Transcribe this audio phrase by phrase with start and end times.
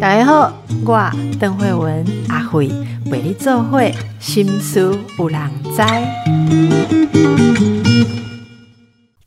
[0.00, 0.52] 大家好，
[0.84, 2.68] 我邓慧文阿慧
[3.10, 5.82] 为你做会心思有人知。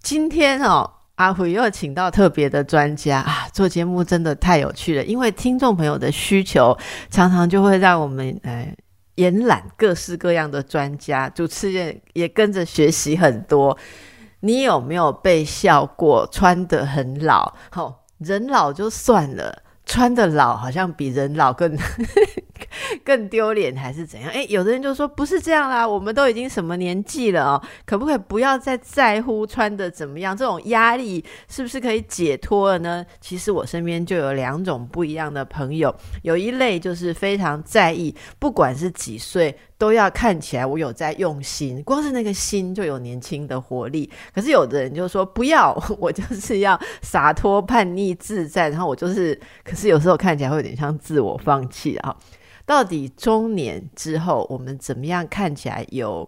[0.02, 6.78] 今天哦，阿慧又请到特别的专家啊，做节目真的太有趣了，因为听众朋友的需求
[7.10, 8.72] 常常就会让我们呃
[9.16, 13.76] 延揽各式各样的专家，主持人也跟着学习很多。
[14.42, 16.28] 你有没有被笑过？
[16.32, 19.64] 穿得很老，好人老就算了。
[19.90, 21.74] 穿的老好像比人老更
[23.06, 24.30] 更丢脸，还是怎样？
[24.32, 30.36] 诶，有的人就说不是这样啦，我们都已经什么年纪了哦，可不可以不要再在乎穿的怎么样？
[30.36, 33.06] 这种压力是不是可以解脱了呢？
[33.22, 39.58] 其实我身边就有两种不一样的朋友，有一类就是非常在意，不管是几岁。
[39.78, 44.10] 都要看起来我有在用心，光是那个心就有年轻的活力。
[44.34, 48.70] 可是有的人就说不要，我就是要洒脱、叛逆、自在。
[48.70, 52.16] 然后我就是，可是有时候看起来会有点像自我放弃啊。
[52.66, 56.28] 到底中年之后我们怎么样看起来有？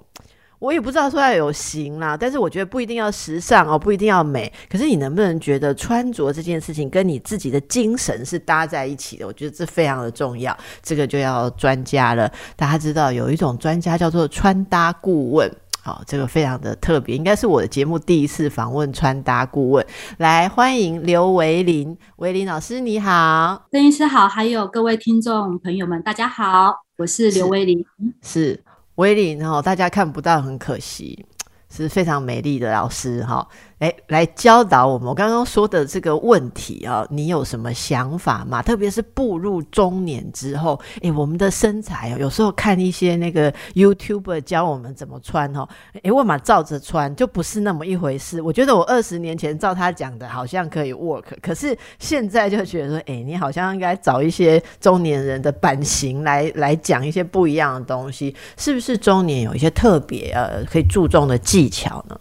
[0.59, 4.51] 我也不知道说要有型啦，但是我觉得不一定要时尚哦，不一定要美。
[4.69, 9.25] 可是你能不能觉得穿着这件事情跟你自己的精神是搭在一起的？
[9.25, 10.55] 我觉得这非常的重要。
[10.83, 12.29] 这个就要专家了。
[12.57, 15.49] 大家知道有一种专家叫做穿搭顾问，
[15.81, 19.85] 好，这个非常的特别，应该是我的节目第一次访问穿搭顾问。
[20.17, 27.85] 来，欢迎刘维林，维林老师你好，郑医师好，还有各位听众朋友们，大家好，我是刘维林，
[28.21, 28.61] 是。
[28.99, 31.25] 威林哈，大家看不到，很可惜，
[31.69, 33.47] 是非常美丽的老师哈。
[33.79, 35.07] 哎，来教导我们。
[35.07, 38.61] 我刚刚说的这个问题啊，你有什么想法吗？
[38.61, 45.67] 特别是步入中年之后，哎，我们的身材哦，有时候看一些那个 YouTuber 教我们怎么穿哦，
[46.03, 48.41] 哎，我嘛照着穿就不是那么一回事。
[48.41, 58.99] 我觉得我二十年前照他讲的，好像可以 work，可是现在就觉得说，哎，你好像应该找一些中年人的版型来来讲一些不一样的东西，是不是？
[58.99, 62.19] 中年有一些特别呃可以注重的技巧呢？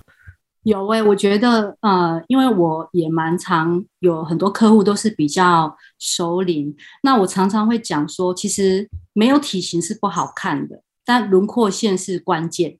[0.69, 12.77] 有诶，我觉得呃，因为我也蛮常有很多客户都是比较熟龄，那我常常会讲说，其实没有体型是不好看的，但轮廓线是关键。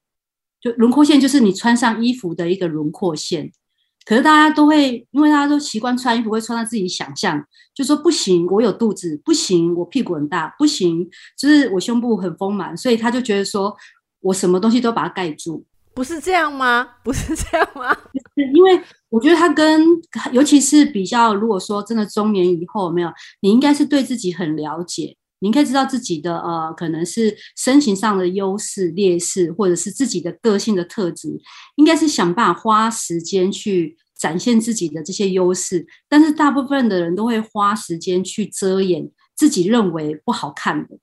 [0.61, 3.51] 就轮廓线就是你穿上衣服的一个轮廓线。
[4.05, 13.75] 可是大家都会，因为大家都习惯穿衣服会穿到自己想象，就说不行，我有肚子，不行，我屁股很大，不行，就是我胸部很丰满，所以他就觉得说
[14.21, 15.65] 我什么东西都把它盖住。
[15.93, 16.87] 不是这样吗？
[17.03, 17.95] 不是这样吗？
[18.53, 19.85] 因为我觉得他跟，
[20.31, 23.11] 尤其是比较，如果说真的中年以后，没有，
[23.41, 31.27] 你应该是对自己很了解，你应该知道自己的呃，可能是身形上的优势、劣势，或者是自己的个性的特质，
[31.75, 35.85] 应该是想办法花时间去展现自己的这些优势。
[36.07, 40.97] 但是大部分的人都会花时间去遮掩自己认为不好看的。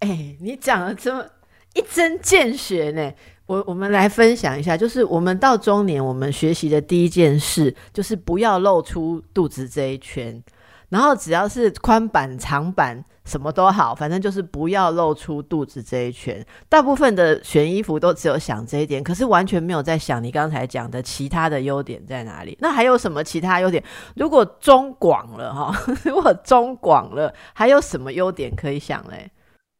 [0.00, 1.24] 哎，你讲的这么
[1.74, 3.12] 一针见血呢？
[3.52, 10.42] 我我们来分享一下，就是我们到中年，我们学习的第一件事就是不要露出肚子这一圈，
[10.88, 16.42] 然后只要是宽版、长版什么都好，反正就是不要露出肚子这一圈。
[16.70, 22.56] 大部分的选衣服都只有想这一点，可是完全没有在想你刚才讲的其他的优点在哪里。
[22.58, 23.84] 那还有什么其他优点？
[24.16, 25.70] 如果中广了哈，
[26.04, 29.30] 如果中广了，还有什么优点可以想嘞？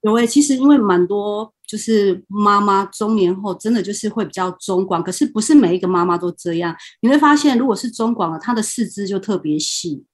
[0.02, 6.76] 有诶，其实因为蛮多，就是妈妈中年后真的就是会比较中广，可是不是每一个妈妈都这样。
[7.00, 10.04] 你会发现，如果是中广了，她的四肢就特别细。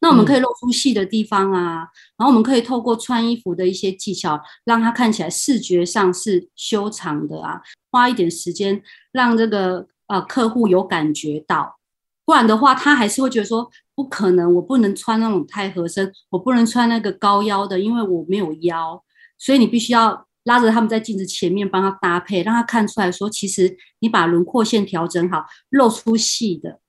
[0.00, 1.88] 那我们可以露出细的地方啊，
[2.18, 7.62] 然后我们可以透过穿衣服的一些技巧，让它看起来视觉上是修长的啊。
[7.90, 8.82] 花一点时间
[9.12, 11.78] 让这个呃客户有感觉到，
[12.26, 19.02] 不然的话，他还是会觉得说不可能，我不能穿那种太合身，我不能穿那个高腰的，因为我没有腰。
[19.38, 26.80] 所以你必须要拉着他们在镜子前面帮他搭配，让他看出来说，其实你把轮廓线调整好，露出细的，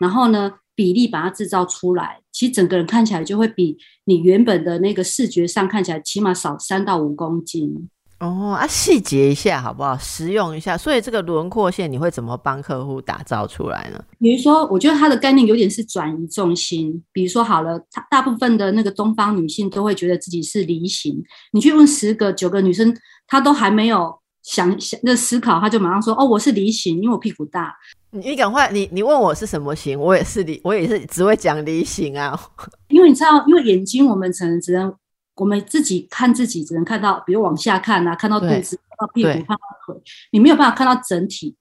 [0.00, 7.88] 然后呢比例把它制造出来，其实整个人看起来就会比你原本的那个视觉上看起来起码少三到五公斤。
[8.22, 9.98] 哦啊，细节一下好不好？
[9.98, 10.78] 实用一下。
[10.78, 14.00] 所以这个轮廓线你会怎么帮客户打造出来呢？
[14.20, 17.02] 比如说，我觉得它的概念有点是转移重心。
[17.12, 21.20] 比如说，好了，他大部分的那个东方女性都会觉得自己是梨形。
[21.50, 22.96] 你去问十个九个女生，
[23.26, 27.74] 她都还没有想想那思考，她就马上说：“哦，我是梨形，因为我屁股大。”
[28.14, 32.38] 你赶快，你你问我是什么型，我也是梨，我也是只会讲梨形啊。
[32.86, 34.94] 因为你知道，因为眼睛我们只能只能。
[35.36, 41.56] 我们自己看自己，只能看到，比如往下看啊，看到肚子，看到屁股，看到腿，你没有办法看到整体。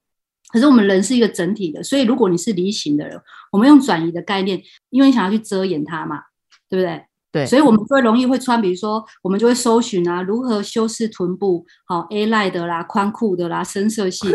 [0.51, 3.17] 可是我们人是一个整体的，所以如果你是梨形的人，
[3.51, 6.23] 我们用转移的概念，因为你想要去遮掩它嘛，
[6.69, 7.05] 对不对？
[7.31, 14.27] 对，所以我们会容易会穿，比如说我们就会搜寻啊，如何修饰臀部，好 A line 的啦，宽裤的啦，深色系。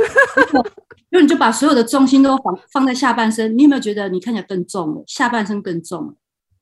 [1.11, 5.05] 因为你就把所有的重心都放放在下半身，你有没有觉得你看起来更重了？
[5.06, 6.15] 下半身更重了。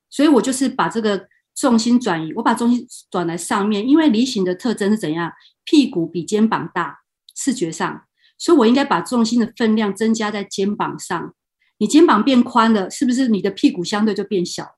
[0.09, 5.31] 所以我就是把这个重心转移，我把重心转来上面，因为梨形的特征是怎样？
[5.63, 6.99] 屁股比肩膀大，
[7.35, 8.03] 视觉上。
[8.37, 11.33] 所以我应该把重心的分量增加在肩膀上。
[11.77, 14.69] 你肩膀变宽了，是不是你的屁股相对就变小了？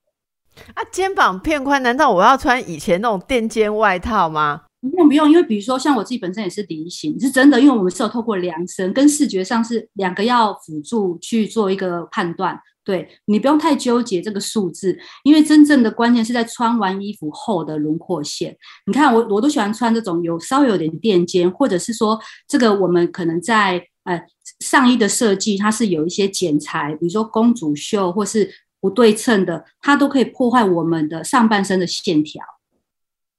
[0.76, 4.64] 啊，肩膀变宽，难道我要穿以前那种垫肩外套吗？
[4.80, 12.60] 不用不用，因为比如说像我自己本身也是梨形，是真的，因为我们是有透过量身跟视觉上是两个要辅助去做一个判断。
[12.88, 18.56] 对你不用太纠结这个数字，因为真正的关键是在穿完衣服后的轮廓线。
[18.86, 22.18] 你看我我都喜欢穿这种有稍微有点垫肩，或者是说
[22.48, 24.24] 这个我们可能在呃
[24.62, 28.50] 上衣的设计它是有一些剪裁，比如说公主袖或是
[28.80, 32.42] 不对称的，它都可以破坏我们的上半身的线条。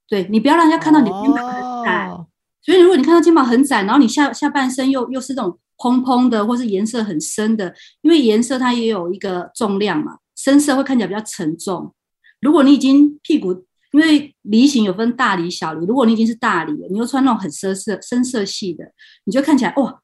[0.06, 2.10] 对你不要让人家看到你肩膀很窄，
[2.60, 5.58] 所以如果你看到肩膀很窄，然后你下下半身又又是这种。
[5.78, 11.94] 蓬蓬的，或是颜色很深的，因为颜色它也有一个重量嘛，深色会看起来比较沉重。
[12.40, 18.84] 如果你已经屁股，因为梨形有分大梨、小梨，如果你已经是大梨，你又穿那种很深色、深色系的，
[19.24, 20.00] 你就看起来哇。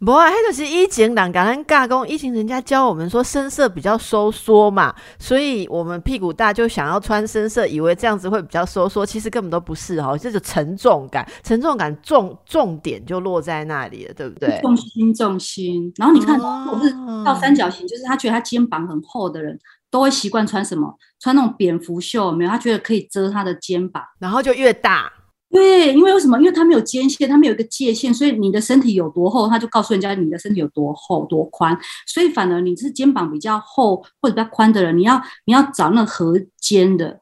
[0.00, 14.60] 不啊，那就是以前人感恩尬工，以前人家教我们说深色比较收缩嘛，所以我们屁股大就想要穿深色，以为这样子会比较收缩，其实根本都不是哦，这是沉重感，沉重感重重点就落在那里了，对不对？
[14.62, 16.94] 重心重心，然后你看，我是
[17.24, 19.58] 到三角形，就是他觉得他肩膀很厚的人
[19.90, 20.96] 都会习惯穿什么？
[21.18, 22.50] 穿那种蝙蝠袖，没有？
[22.50, 25.12] 他觉得可以遮他的肩膀，然后就越大。
[25.50, 26.38] 对，因为为什么？
[26.38, 31.76] 因为它没有肩线，它没有一个界限，所以你的身体有多厚，它就告诉人家你的身体有多厚多宽。
[32.06, 37.20] 所以反而你是肩膀比较厚或者比较宽的人，你要你要找那合肩的，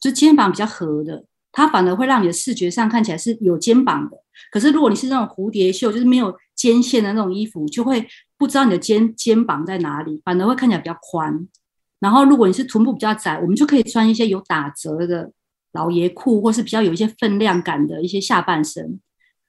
[0.00, 4.16] 就肩膀比较合的，它反而会让你的视觉上看起来是有肩膀的。
[4.50, 8.04] 可是如果你是那种蝴蝶袖，就是没有肩线的那种衣服，就会
[8.36, 11.48] 不知道你的肩肩膀在哪里，反而会看起来比较宽。
[12.00, 15.30] 然后如果你是臀部比较窄，我们就可以穿一些有打折的。
[15.72, 19.00] 老爷裤，或是比较有一些分量感的一些下半身，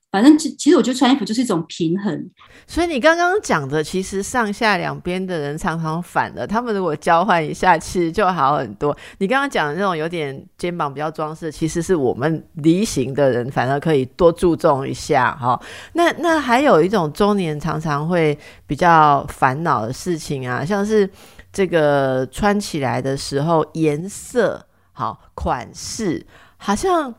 [0.10, 2.30] 反正其其实我觉得穿衣服就是一种平衡。
[2.66, 8.96] 所以你刚刚讲的，其实上下两边的人常常反了，他们如果交换一下，其实就好很多。
[9.18, 15.62] 你刚刚讲的那种有点肩膀比较装饰，其实是我们梨形的人反而可以多注重一下哈。
[15.94, 21.10] 那那还有一种中年常常会比较烦恼的事情啊，像是
[21.52, 24.66] 这个穿起来的时候颜色。
[24.94, 26.26] 好款式，
[26.58, 27.14] 好像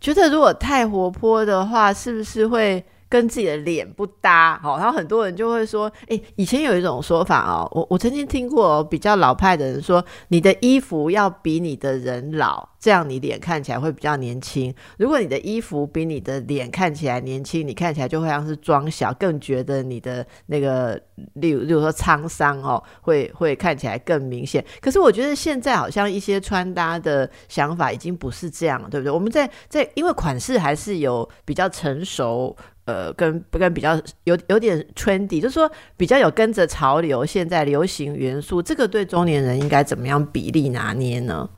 [0.00, 2.84] 觉得如果太活泼的话，是不是会？
[3.10, 14.72] 跟自己的脸不搭，好，然后很多人就会说，哎，以前有一种说法哦，我我曾经听过比较老派的人说，你的衣服要比你的人老，这样你脸看起来会比较年轻。
[14.96, 20.94] 如果你的衣服比你的脸看起来年轻，你看起来就会像是装小，更觉得你的那个，
[21.34, 24.64] 例如例如说沧桑哦，会会看起来更明显。
[24.80, 29.10] 可是我觉得现在好像一些穿搭的想法已经不是这样了，对不对？
[29.10, 32.56] 我们在在因为款式还是有比较成熟。
[32.90, 33.94] 呃，跟不跟比较
[34.24, 41.48] 有有点 trendy，就是说比较有跟着潮流，现在流行元素，这个对中年人应该怎么样比例拿捏呢？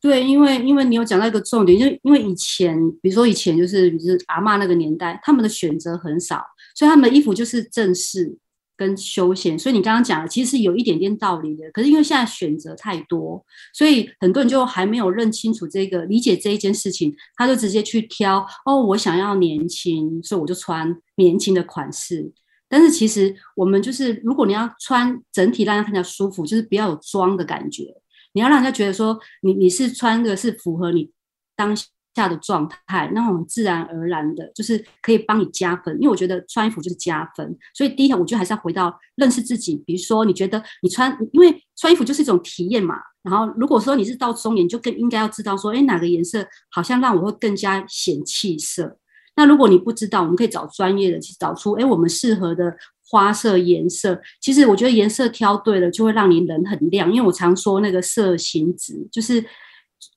[0.00, 6.42] 对，因为因为你有讲到一个重点，就因为以前，比如说以前就是就是阿妈那个年代，他们的选择很少，
[6.74, 8.36] 所以他们的衣服就是正式。
[8.80, 11.70] 跟休闲，所以你刚刚讲的其实是有一点点道理的。
[11.70, 13.44] 可是因为现在选择太多，
[13.74, 22.32] 所以很多人就还没有认清楚这个、理解这一件事情，他就直接去挑哦，我想要年轻，所以我就穿年轻的款式。
[22.70, 27.84] 但是其实我们就是，如果你要穿整体让人看起来舒服，就是不要有装的感觉，
[28.32, 31.10] 你要让人家觉得说你你是穿的是符合你
[31.54, 32.28] 当下下。
[32.28, 35.92] 的状态，那种自然而然的，就是可以帮你加分。
[35.94, 39.82] 因为我觉得穿衣服就是加分，所以第一条，我觉得还是要回到认识自己。
[39.86, 42.94] 比如说，你觉得你穿，因为穿衣服就是一种体验嘛。
[43.22, 48.98] 然后，如果说你是到中年，就更应该要知道说，哎，哪个颜色好像让我会更加显气色。
[49.34, 52.76] 那如果你不知道，我们可以找专业的去找出，哎，我们适合的
[53.08, 54.20] 花色颜色。
[54.42, 57.10] 其实我觉得颜色挑对了，就会让你人很亮。
[57.10, 59.42] 因为我常说那个色形值，就是。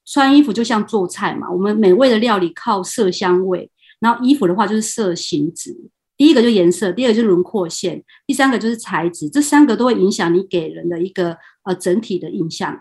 [0.06, 5.76] 穿衣服就像做菜嘛，我们美味的料理靠色香味，然后衣服的话就是色形质。
[6.16, 12.80] 第一个就颜色，第二个就是轮廓线，第三个就是材质，这三个都会影响你给人的一个呃整体的印象。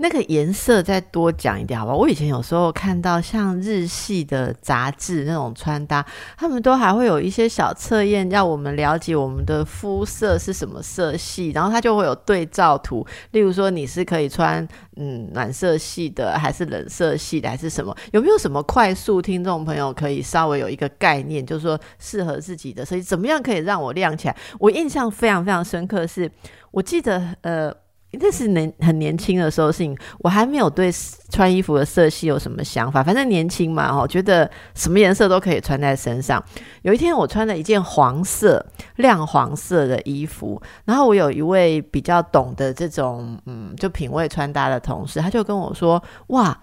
[0.00, 1.92] 那个颜色再多讲一点好吧？
[1.92, 13.04] 我以前有时候看到像日系的杂志那种穿搭，他们都还会有一些小测验，让我们了解我们的肤色是什么色系，然后它就会有对照图。
[13.32, 17.92] 例如说，你是可以穿嗯暖色系的，还是冷色系的，还是什么？
[18.12, 24.36] 有没有什么快速听众朋友可以稍微有一个概念，就是说适合自己的所以，怎么样可以让我亮起来？
[24.60, 26.30] 我印象非常非常深刻，是
[26.70, 27.74] 我记得呃。
[28.12, 30.90] 那是年很年轻的时候事情，我还没有对
[31.30, 33.02] 穿衣服的色系有什么想法。
[33.02, 36.42] 反正年轻嘛，哦，觉得什么颜色都可以穿在身上。
[36.82, 38.64] 有一天，我穿了一件黄色、
[38.96, 46.58] 亮黄色的衣服，然后我有一位比较懂得这种嗯，就品味穿搭的同事，他就跟我说：“哇。”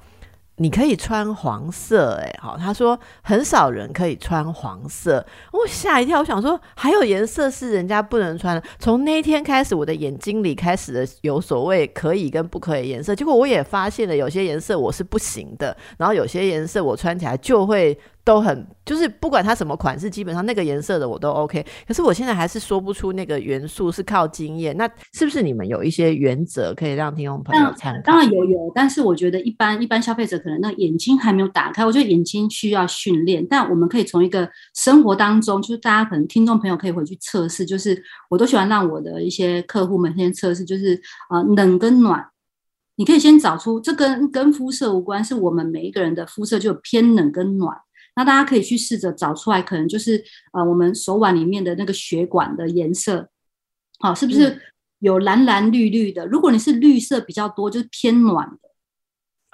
[0.57, 8.63] 你可以穿黄色，哎，好，他说很少人可以穿黄色，我吓一跳，我想说还有颜色是人家不能穿的。
[8.79, 17.97] 从那一天开始，我的眼睛里开始的有所谓可以跟不可以颜色，结果我也发现了有些颜色我是不行的，然后有些颜色我穿起来就会。
[18.25, 21.63] 都很就是不管它什么款式，基本上那个颜色的我都 OK。
[21.87, 24.75] 可是我现在还是说不出那个元素，是靠经验。
[24.75, 28.01] 那是不是你们有一些原则可以让听众朋友参考？
[28.01, 33.45] 当然有有，但是我觉得一般一般消费者可能那眼睛还没有打开，我觉得眼睛需要训练。
[33.47, 38.01] 但我们可以从一个生活当中，就是大家可能听众朋友可以回去测试，就是
[38.31, 42.25] 我都喜欢让我的一些客户们先测试，就是啊冷跟暖，
[42.95, 47.77] 你可以先找出这跟跟肤色无关，是我们每一个人的肤色就偏冷跟暖。
[48.15, 53.29] 那大家可以去试着找出来，可能就是呃，我们手腕里面的那个血管的颜色，
[53.99, 54.59] 好，是不是
[54.99, 56.25] 有蓝蓝绿绿的？
[56.25, 58.69] 如果你是绿色比较多，就是偏暖的。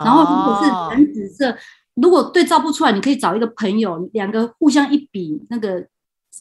[0.06, 1.58] 然后如果是蓝紫色，
[1.96, 5.88] 如果对照不出来，你可以找一个朋友，两个互相一比，那个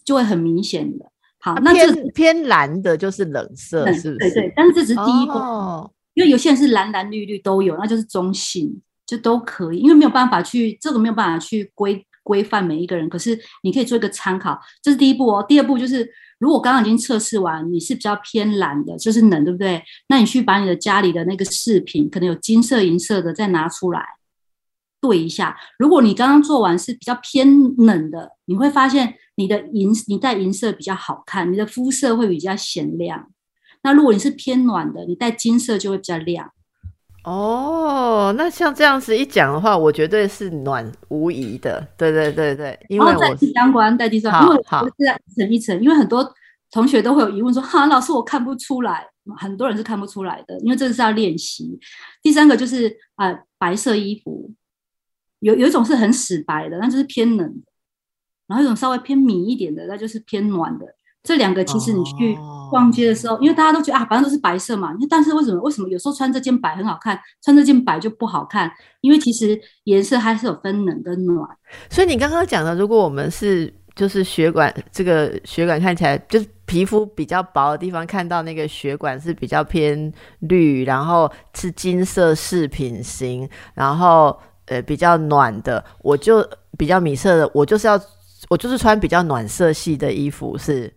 [0.05, 1.11] 就会很明显的。
[1.41, 4.31] 好，那偏偏蓝的就是冷色，是不是？
[4.31, 5.33] 对对，但是这只是第一步，
[6.15, 12.07] 因为有些人是蓝蓝绿绿都有，那就是中性，就都可以，因为没有办法去这个没有办法去归。
[12.31, 15.45] 规范每一个人，可是你可以做一个参考，这是第一步哦。
[15.49, 16.09] 第二步就是，
[16.39, 19.83] 如果刚刚已经测试完，你是比较偏蓝的，就是冷，对不对？
[20.09, 24.05] 那你去把你的家里的那个饰品，可能有金色、银色的，再拿出来
[25.01, 25.57] 对一下。
[25.77, 33.29] 如果你刚刚做完是比较偏冷的，你会发现你的银，你戴银色比较好看，你的肤色会比较显亮。
[33.83, 36.53] 那如果你是偏暖的，你戴金色就会比较亮。
[37.25, 41.87] 哦，那像这样子一讲的话，我绝对是暖无疑的。
[41.97, 44.63] 对对对对，因为我相关在地上，因为我
[44.97, 46.33] 是一层一层，因为很多
[46.71, 51.79] 同学都会有疑问说：“哈，老师我看不出来。”很多人是看不出来的，因为这是要练习。
[52.21, 54.51] 第三个就是啊，白色衣服
[55.39, 57.63] 有有一种是很死白的，那就是偏冷的；
[58.49, 60.87] 然后一种稍微偏米一点的，那就是偏暖的。
[61.23, 62.39] 这两个其实你去
[62.71, 64.95] 逛街的时候，因为大家都觉得啊，反正都是白色嘛。
[65.09, 68.71] 但是为什么为什么有时候穿这件白很好看，穿这件白就不好看？
[69.03, 71.47] 因为其实颜色还是有分冷跟暖。
[71.91, 84.35] 所以你刚刚讲的，如果我们是就是血管这个血管看起来就是皮肤比较薄的地方，看到那个血管是比较偏绿，然后是金色饰品型，然后
[84.67, 86.43] 呃比较暖的，我就
[86.79, 88.01] 比较米色的，我就是要
[88.49, 90.91] 我就是穿比较暖色系的衣服是。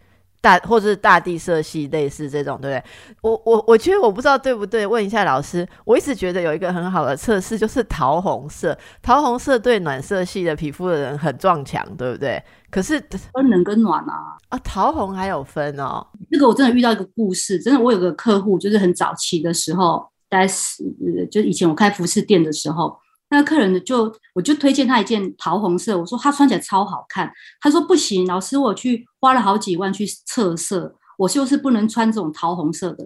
[0.44, 2.84] 大或者是大地色系类似这种，对不对？
[3.22, 5.66] 我我我觉得我不知道对不对，问一下老师。
[5.86, 8.78] 我一直觉得有一个很好的测试，就是桃红色。
[9.02, 12.44] 桃红色对暖色系的皮肤的人很撞墙，对不对？
[12.70, 13.00] 可是
[13.34, 16.06] 分冷跟暖啊啊，桃红还有分哦。
[16.30, 20.84] 这个我真的遇到一个故事，真的，我有个客户，就是很早期的时候，在是，
[21.32, 23.00] 就以前我开服饰店的时候。
[23.34, 23.80] 那个客人呢？
[23.80, 27.32] 就我就推荐他一件桃红色，我说他穿起来超好看。
[27.60, 33.04] 他说不行，老师，我去花了好几万去测色，我就是不能穿这种桃红色的。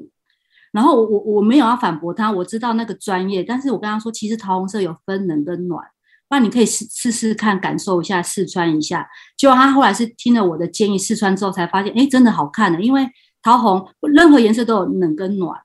[0.74, 5.82] 然后我我我没有要反驳他，我知道那个专业，但是我跟他说，其实桃红色有分冷跟暖，
[6.28, 9.08] 不然你可以试试试看，感受一下，试穿一下。
[9.38, 13.08] 结果他后来是听了我的建议，试穿之后才发现，哎，真的好看的，因为
[13.42, 15.58] 桃红任何颜色都有冷跟暖。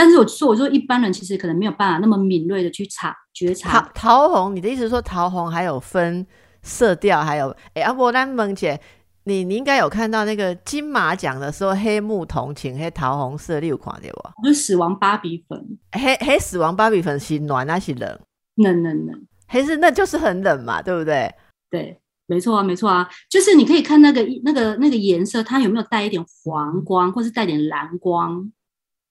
[0.00, 4.56] 但是我说，我说一般人其实可能没有办法那么敏锐的去察觉察桃桃红。
[4.56, 6.26] 你的意思是说桃红还有分
[6.62, 8.80] 色调，还有哎，阿伯丹萌姐，
[9.24, 14.48] 你你应该有看到那个金马奖的时候，黑木瞳请黑桃红色，你有看到不？
[14.48, 18.18] 就是死亡芭比粉，黑黑死亡芭比粉是暖还是冷？
[18.56, 21.30] 冷冷冷，还是那就是很冷嘛，对不对？
[21.70, 28.50] 对，没错啊，没错啊，就是你可以看那个那个那个颜色，它有没有带一点黄光，或是带点蓝光。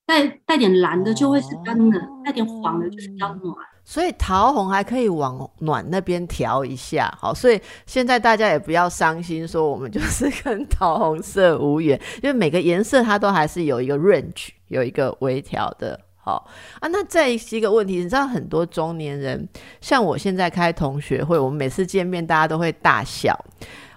[0.09, 3.55] 带带点蓝的就会是干冷，带点黄的就是比较暖。
[3.85, 15.99] 所以桃红还可以往暖那边调一下，好，所以现在大家也不要伤心，说我们就是 跟桃红色无缘，因为每个颜色它都还是有一个 range，有一个微调的。
[16.17, 16.47] 好
[16.79, 16.87] 啊。
[16.87, 19.47] 那再一个问题，你知道很多中年人，
[19.79, 23.37] 像我现在开同学会，我们每次见面大家都会大笑，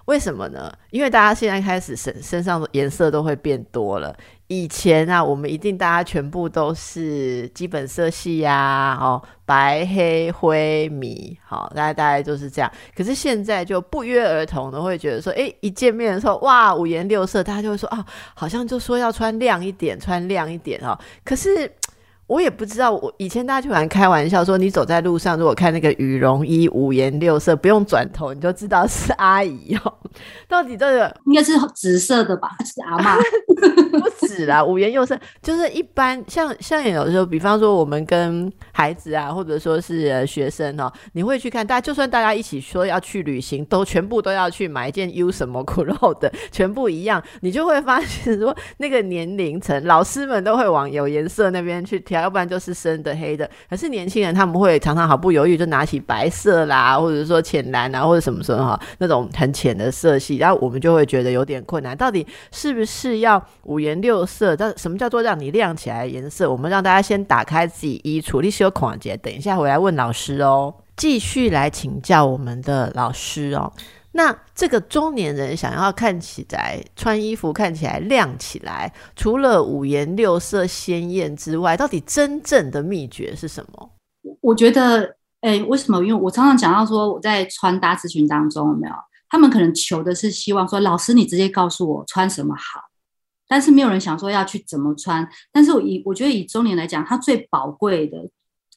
[0.05, 0.71] 为什么呢？
[0.91, 4.15] 因为大家现在开始身身上的颜色都会变多了。
[4.53, 12.71] 以前啊，我们一定大家全部都是基本色系呀，哦，白黑灰米，好，大家大概就是这样。
[12.95, 18.05] 可是现在就不约而同的会觉得说，哎，一见面的时候，哇，五颜六色，大家就会说，哦，
[18.35, 20.99] 好像就说要穿亮一点，穿亮一点哦。
[21.25, 21.73] 可是。
[22.33, 29.95] 我也不知道，我以前大家就玩开玩笑说，你走在路上，如果看那个羽绒衣五颜六色，不用转头你就知道是阿姨哦。
[30.49, 32.49] 到底这个应该是紫色的吧？
[32.65, 33.19] 是阿妈？
[34.01, 52.22] 不止啦，五颜六色就是一般像像有时候，比方说我们跟孩子啊，或者说是学生哦，你会去看大家，就算大家一起说要去旅行，都全部都要去买一件 U 什么裤肉的，全部一样，你就会发现说那个年龄层，老师们都会往有颜色那边去挑。
[52.23, 61.97] 要不然就是深的黑的，可是年轻人他们会常常毫不犹豫就拿起白色啦，或者说浅蓝啊，或者什么什么哈那种很浅的色系，然后我们就会觉得有点困难。
[61.97, 64.57] 到底是不是要五颜六色？
[64.57, 66.51] 但什么叫做让你亮起来颜色？
[66.51, 73.73] 我们让大家先打开自己衣橱，历史有孔姐，等一下回来问老师哦，继续来请教我们的老师哦。
[74.13, 83.91] 那这个中年人想要看起来穿衣服看起来亮起来，除了五颜六色鲜艳之外，到底真正的秘诀是什么？
[84.41, 85.99] 我觉得，哎，为什么？
[86.05, 88.95] 因为我常常讲到说，我在穿搭咨询当中，有没有？
[89.31, 92.83] 他们可能求的是希望说，老师你直接告诉我穿什么好，
[93.49, 95.27] 但是没有人想说要去怎么穿。
[95.51, 98.19] 但是我以我觉得以中年来讲，他最宝贵的。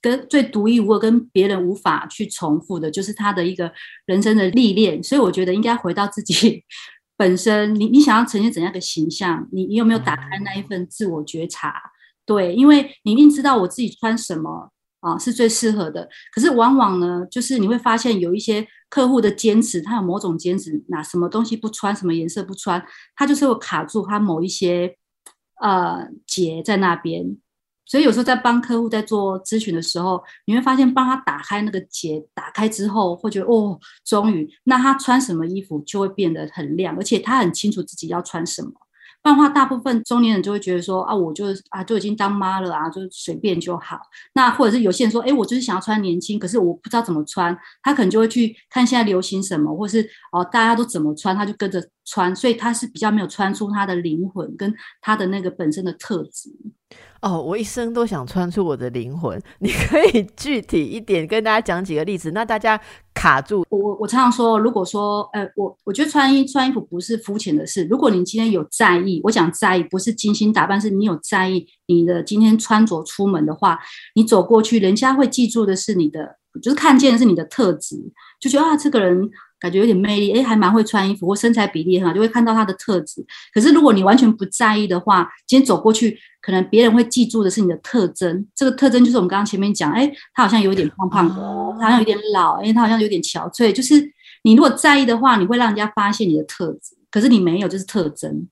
[0.06, 3.72] 跟最独一无二、跟别人无法去重复的，就是他的一个
[4.06, 5.02] 人生的历练。
[5.02, 6.64] 所以我觉得应该回到自己
[7.18, 9.48] 本身，你你想要呈现怎样的形象？
[9.52, 11.82] 你你有没有打开那一份自我觉察？
[12.24, 14.70] 对，因为你一定知道我自己穿什么
[15.00, 16.08] 啊是最适合的。
[16.32, 22.86] 可是往往呢，就是你会发现有一些客户的坚持，他有某种坚持，拿什么东西不穿，什么颜色不穿，
[23.16, 24.96] 他就是会卡住他某一些
[25.62, 27.38] 呃结在那边。
[27.86, 38.72] 所以有时候在帮客户在做咨询的时候，你会发现帮他打开那个结，打开之后会觉得哦，终于，那他穿什么衣服就会变得很亮，而且他很清楚自己要穿什么。
[39.26, 44.00] 不然的话，大部分中年人就会觉得说啊，我就啊就已经当妈了啊，就随便就好。
[44.36, 56.52] 那或者是有些人说，哎，我就是想要穿年轻，可是我不知道怎么穿，他可能就会去看现在流行什么，或是哦大家都怎么穿，他就跟着穿，所以他是比较没有穿出他的灵魂跟他的那个本身的特质。
[57.24, 59.42] 哦，我一生都想穿出我的灵魂。
[59.58, 62.80] 你可以 具体一点跟大家讲几个例子，那大家
[63.26, 63.66] 卡住。
[63.70, 67.84] 我我我常常说，如果说，呃，我我觉得穿衣穿衣服不是肤浅的事。
[67.90, 73.80] 如果你今天有在意，我讲在意不是精心打扮，是你有在意你的今天穿着出门的话，
[74.14, 77.96] 你走过去，人家会记住的是你的，就是看见的是你的特质，
[78.40, 79.32] 就觉得啊，这个人。
[79.66, 83.26] 感觉有点魅力，哎，还蛮会穿衣服，或身材比例很好，就会看到他的特质。
[83.52, 88.48] 可是如果你完全不在意的话，今天走过去，可能别人会记住的是你的特征。
[88.54, 91.36] 这个特征就是我们刚刚前面讲，哎，他好像有点胖胖的，
[91.80, 93.72] 他好像有点老，哎，他好像有点憔悴。
[93.72, 93.96] 就是
[94.44, 96.96] 你如果在意的话，你会让人家发现你的特质。
[97.10, 98.48] 可是你没有，就是特征。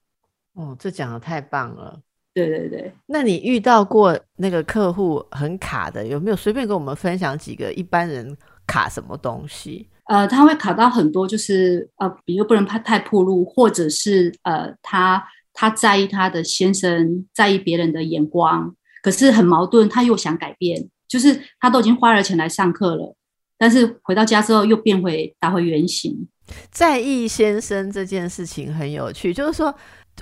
[0.53, 1.99] 哦，这讲的太棒了。
[2.33, 2.91] 对对对。
[3.05, 9.87] 那你遇到过那个客户很卡的，有没有随便跟我们分享几个一般人卡什么东西？
[10.05, 23.15] 呃，他会考到很多，就是呃，比如不能怕太暴露，或者是呃，他他在意他的先生，在意别人的眼光，可是很矛盾，他又想改变，就是他都已经花了钱来上课了，
[23.57, 26.27] 但是回到家之后又变回打回原形。
[26.69, 29.73] 在意先生这件事情很有趣，就是说，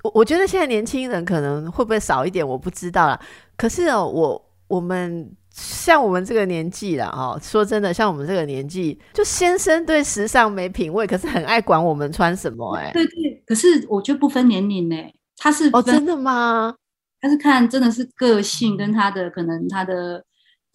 [0.04, 3.20] 我我觉得现在年轻人可能会不会少一点，我不知道啦。
[3.58, 5.36] 可是哦，我我们。
[5.52, 14.96] 像我们这个年纪了哦，说真的，像我们这个年纪，就先生对时尚没品味，可是很爱管我们穿什么，哎，对对，可是我觉得不分年龄呢，
[15.38, 16.74] 他是哦，真的吗？
[17.20, 20.24] 他是看真的是个性跟他的可能他的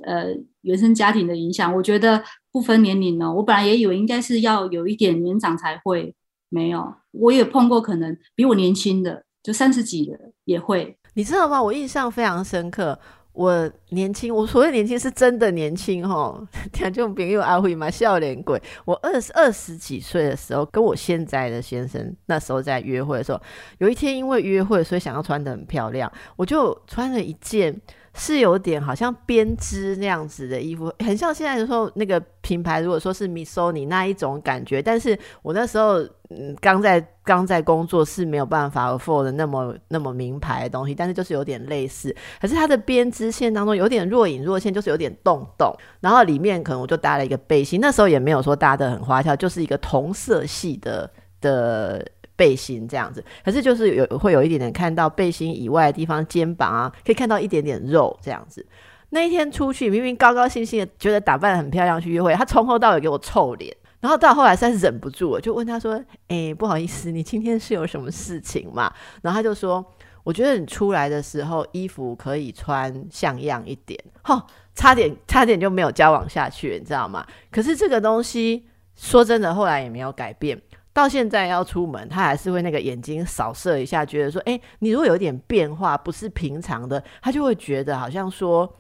[0.05, 0.27] 呃
[0.61, 3.33] 原生家庭的影响，我觉得不分年龄呢。
[3.33, 6.15] 我本来也以为应该是要有一点年长才会，
[6.51, 11.61] 没有，我也碰过可能比我年轻的，就三十几的也会，你知道吗？
[11.63, 12.99] 我印象非常深刻。
[13.37, 16.43] 我年轻，我所谓年轻是真的年轻哈。
[16.73, 18.61] 听众朋友阿辉嘛，笑脸鬼。
[18.87, 23.41] 我二十二十几岁的时候，跟我现在的先生那时候在约会的时候，
[23.79, 27.79] 有一天因为约会，所以想要穿的很漂亮，我就穿了一件。
[28.19, 34.81] 是有点好像编织那样子的衣服，很像现在的时候那个品牌，如果说是 Missoni 那一种感觉。
[34.81, 42.13] 但是我那时候嗯，刚在刚在工作是没有办法 afford 的那么那么名牌的东西，但是就是有点类似。
[42.41, 45.73] 可是它的编织线当中有点若隐若现，就是有点洞洞。
[46.01, 51.09] 然后里面可能我就搭了一个背心，那时候也没有说搭的很花俏，就是一个同色系的
[51.41, 53.25] 的背心这样子。
[53.45, 58.67] 可是就是有会有一点点看到背心以外的地方，肩膀啊可以看到一点点肉这样子。
[59.11, 63.73] 那一天出去，明明高高兴兴的，觉得打扮很漂亮去约会，他从头到尾给我臭脸。
[64.01, 69.85] 然后到后来实在是忍不住了，就问他说：“哎，不好意思，你今天是有什么事情吗？”然后他就说
[70.23, 77.27] ：“我觉得你出来的时候衣服可以穿像样一点。”哈，差点差点就没有交往下去，你知道吗？
[77.51, 80.61] 可是这个东西说真的，后来也没有改变。
[80.93, 88.71] 到现在要出门，他还是会那个眼睛扫射一下，觉得说：“哎，你如果有点变化，不是平常的，他就会觉得好像说。”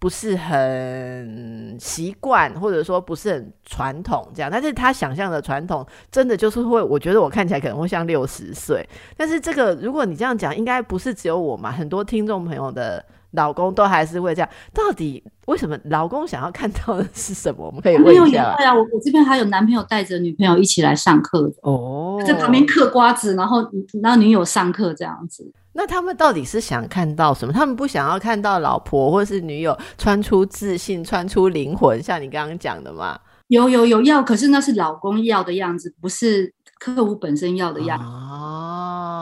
[0.00, 8.84] 不是很习惯，或者说不是很传统这样，但是他想象的传统，真的就是会，我觉得我看起来可能会像六十岁。
[9.14, 14.48] 但是这个，如果你这样讲，应该不是只有我嘛，很多听众朋友的老公都还是会这样。
[14.72, 17.66] 到底为什么老公想要看到的是什么？
[17.66, 18.54] 我们可以问一下。
[18.56, 23.60] 对啊，我我这边还有男朋友带着女朋友一起来上课哦，在旁边嗑瓜子，然后
[24.02, 25.52] 然后女友上课这样子。
[25.72, 27.52] 那他们到底是想看到什么？
[27.52, 33.18] 他们不想要看到老婆或是女友穿出自信、穿出灵魂，像你刚刚讲的吗？
[33.48, 36.54] 有有有要，可是那是老公要的样子，不是。
[36.80, 39.19] 客户本身要的样子哦，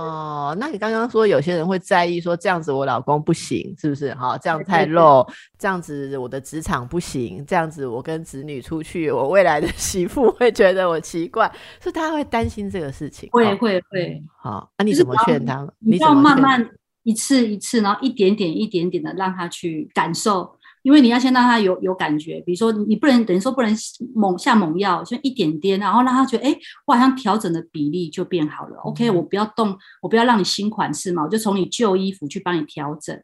[0.54, 4.14] 那你刚刚说有些人会在意说这样子我老公不行，是不是？
[4.14, 5.26] 好，这样太露，
[5.58, 13.28] 这样子我的职场不行，这样子我跟子女出去，我未来的 媳妇会觉得我奇怪，所以他会担心这个事情。
[13.32, 14.22] 会会会。
[14.40, 15.66] 好，那你怎么劝他？
[15.78, 16.68] 你要慢慢
[17.04, 20.57] 一次一次，然后一点点一点点的让他去感受。
[20.82, 23.76] 因为你要先让他有有感觉，比如说你不能等于说不能
[24.14, 28.76] 猛下猛药，就一点点，然后让他觉得，哎，我好像调整的比例就变好了。
[28.82, 33.20] OK，我不要动，我不要让你新款式嘛，我就从你旧衣服去帮你调整，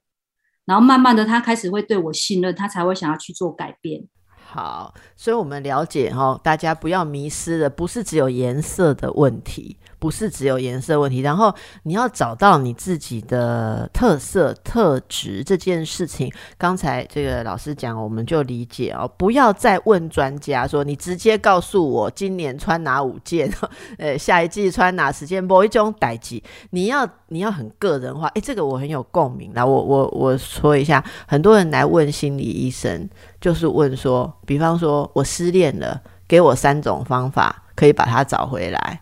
[0.65, 4.05] 然后慢慢的他开始会对我信任，他才会想要去做改变。
[4.47, 9.79] 好，所以我们了解哈，大家不要迷失的，不是只有颜色的问题。
[10.05, 11.51] 不是只有颜色问题，然后
[11.85, 16.31] 你要找到你自己的特色特质这件事情。
[16.59, 23.51] 刚才这个老师讲，我们就理解哦，不要再问专家说，你直接告诉我今年穿哪五件，
[23.97, 28.29] 呃，下一季穿哪十件，某一种代际，你要你要很个人化。
[28.35, 29.53] 诶，这个我很有共鸣。
[29.55, 33.09] 那，我我我说一下，很多人来问心理医生，
[33.41, 39.01] 就是问说，比方说我失恋了，给我三种方法可以把它找回来。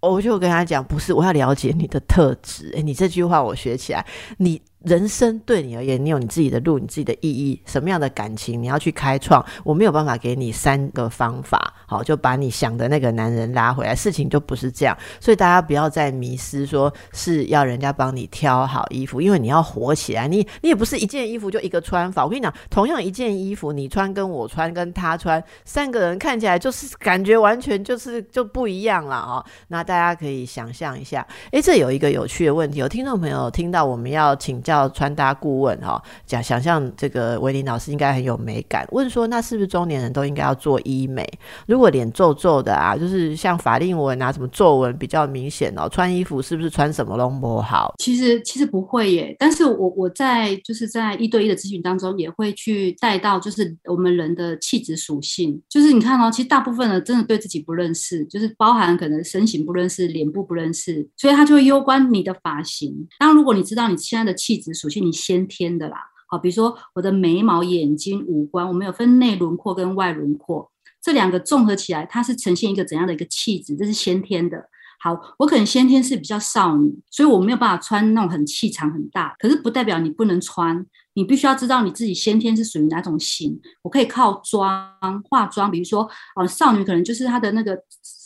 [0.00, 2.70] 我就跟他讲，不是，我要了解你的特质。
[2.74, 4.04] 诶，你这句话我学起来，
[4.38, 4.60] 你。
[4.82, 9.44] 人生对你而言，你有你自己的路，你自己的意义，什么样的感情你要去开创？
[9.62, 14.96] 我没有办法给你三个方法，好就把你想的那个男人拉回来，事情就不是这样。
[15.20, 22.24] 所以大家不要再迷失，说是要人家帮你挑好衣服，因为你要活起来，你你也不是一件衣服就一个穿法。
[22.24, 29.44] 我跟你讲，同样一件衣服，你穿跟我穿跟他穿，三个人看起来就是感觉完全就是就不一样了哦。
[29.68, 34.69] 那大家可以想象一下，诶，这有一个有趣的问题，有听众朋友听到我们要请教。
[34.70, 38.86] 叫穿搭顾问哈，讲想象这个维林老师应该很有美感。
[38.92, 41.26] 问说，那是不是中年人都应该要做医美？
[41.66, 47.92] 如果脸皱皱的啊，就是像法令纹啊，什么皱纹比较明显哦，穿衣服是不是穿什么都不好？
[47.98, 49.34] 其实其实不会耶。
[49.40, 55.60] 但是我我在就是在一对一的咨询当中，也会去带到就是我们人的气质属性。
[55.68, 62.94] 就是你看哦，其实大部分的真的对自己不认识，就是包含可能身形不认识、脸部不认识，所以他就会攸关你的发型。
[63.18, 65.96] 当如果你知道你现在的气质属性你先天的啦，
[66.28, 70.70] 好，比如说我的眉毛、眼睛、五官，我们有分内轮廓跟外轮廓，
[71.02, 73.74] 这两个综合起来，它是呈现一个怎样的一个气质？
[73.76, 74.68] 这是先天的。
[75.02, 83.58] 好，我可能先天是比较少女，所以我没有办法穿那种很气场很大，可是不代表你不能穿，你必须要知道你自己先天是属于哪种型。
[83.82, 87.76] 我可以靠妆化妆，比如说，哦，少女可能就是她的那个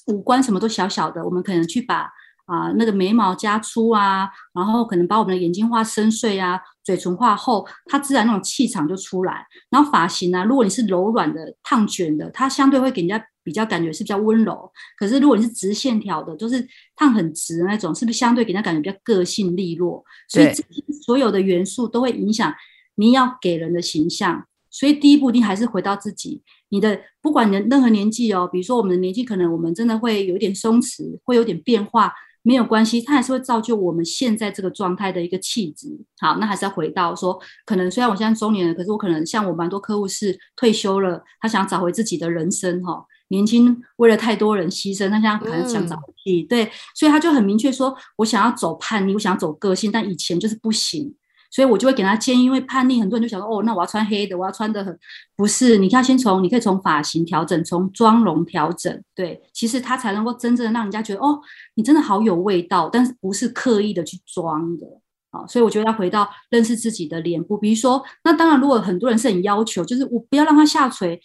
[0.08, 2.10] 五官什么都小小的，我们可能去把。
[2.46, 9.46] 啊，那个眉毛加粗啊，然后可能把我们的眼睛画深邃啊，嘴唇画厚，它自然那种气场就出来。
[9.70, 14.70] 然后发型呢，如果你是柔软的、烫卷的，它相对会给人家比较感觉是比较温柔。
[14.98, 20.04] 可是如果你是直线条的，就是烫很直的那种，是不是相对给人家感觉比较个性利落？
[20.28, 20.46] 所以
[21.06, 22.54] 所有的元素都会影响
[22.96, 24.46] 你要给人的形象。
[24.70, 32.12] 所以第一步一定还是回到自己，你的不管人任何年纪哦，比如说我们的年纪，可能我们真的会有一点松弛，会有点变化。
[32.46, 35.88] 没有关系，它还是会造就我们现在这个状态的一个气质。
[36.18, 43.04] 好，那还是要回到说，可能虽然我现在中年人，可是我可能像我蛮多客户是退休了，他想找回自己的人生哈。
[43.28, 51.14] 年轻为了太多人牺牲，他现在可能想找回，对，所以他就很明确说，我想要走叛逆，我想要走个性，但以前就是不行。
[51.54, 54.98] 所以我就会给他建议，因为叛逆，很多人就想说，哦，那我要穿黑的，我要穿的很
[55.36, 55.78] 不是。
[55.78, 61.38] 你看，先从你可以从发型调整，从妆容调整，对，其实他才能够真正的让人家觉得，哦，
[61.76, 64.84] 你真的好有味道，但是不是刻意的去装的
[65.30, 65.46] 啊。
[65.46, 71.20] 所以我觉得要回到认识自己的脸部，比如说，那当然，如果很多人是很要求，就是我不要让它下垂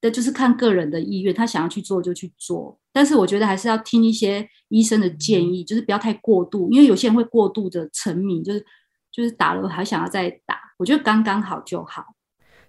[0.00, 2.78] 的，就是看个人的意愿，他想要去做就去做。
[2.94, 8.64] 但是我觉得还是要听一些医生的建议，就是不要太过度，因为有些人会过度的沉迷，就是。
[9.16, 12.04] 就是打了还想要再打，我觉得刚刚好就好。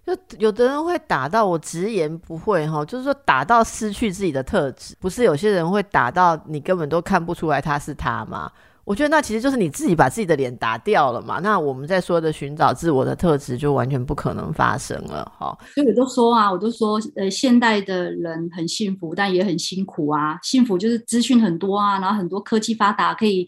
[0.06, 8.50] 就有的人会打到我直言不讳哈，就是说打到失去自己的特质，不是有些人会打到你根本都看不出来他是他吗？
[8.84, 11.38] 我觉得那其实就是你自己把自己的脸打掉了嘛。
[11.40, 15.54] 那我们在说的寻找自我的特质，就完全不可能发生了哈。
[15.74, 20.38] 所以我都说啊，我都说呃，现代的人很幸福，但也很辛苦啊。
[20.42, 23.46] 幸福就是资讯很多啊，然后很多科技发达可以。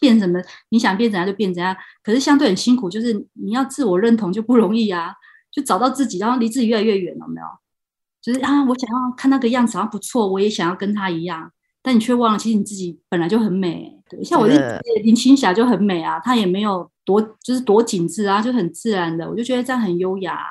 [0.00, 0.40] 变什么？
[0.70, 1.76] 你想变怎样就变怎样。
[2.02, 5.14] 可是相对很辛苦，就是你要自我认同就不容易啊，
[5.50, 7.46] 就找到自己，然后离自己越来越远了，没有？
[8.22, 14.00] 就是啊，我想要看那个样子好像不错，我也想要跟他一样，但你却忘了，其实你自己本来就很美。
[14.08, 20.46] 对，像我的林青霞就很美啊，她也没有多就是多紧致啊，就很自然的，我就觉得这样很优雅，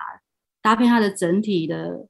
[0.62, 2.08] 搭配她的整体的。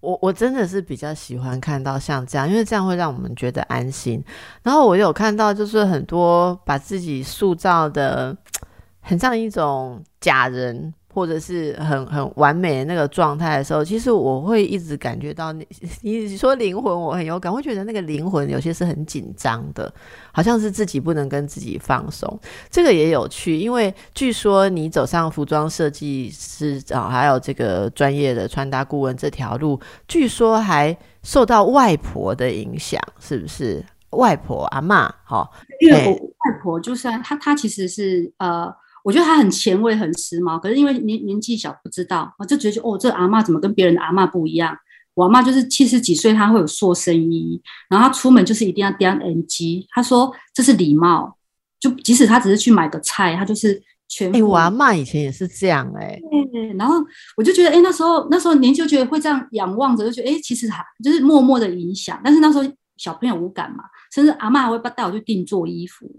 [0.00, 4.22] 我我真的是比较喜欢看到像这样，因为这样会让我们觉得安心。
[4.62, 8.36] 然后我有看到，就是很多把自己塑造的
[9.00, 10.92] 很像一种假人。
[11.16, 15.66] 或者是很很完美的那个状态的时候，其实我会一直感觉到你
[16.02, 19.90] 你说灵魂，我很有感，会觉得那个灵魂有些是很紧张的，
[20.30, 22.38] 好像是自己不能跟自己放松。
[22.68, 33.82] 这个也有趣，因为据说你走上服装设计师啊，还有这个专业的穿搭顾问这条路，据说还受到外婆的影响，是不是？
[34.10, 35.48] 外婆阿妈，哈，
[35.80, 38.70] 因为我外婆就是她，她其实是呃。
[39.06, 44.76] 我觉得他很前卫、很时髦，可是因为年年纪小不知道，我就觉得哦，这阿妈怎么跟别人的阿妈不一样？
[45.14, 49.86] 我阿妈就是七十几岁，她会有塑身衣，然后她出门就是一定要掂 NG。
[49.90, 51.38] 她说这是礼貌，
[51.78, 54.34] 就即使她只是去买个菜，她就是全。
[54.34, 56.20] 哎，我阿妈以前也是这样哎。
[56.76, 56.96] 然后
[57.36, 62.20] 我就觉得，哎，那时候那时候年轻就觉得会这样仰望着，就觉得哎，其实还就是默默的影响。
[62.24, 62.64] 但是那时候
[62.96, 66.10] 小朋友无感嘛，甚至阿妈还会带我去定做衣服。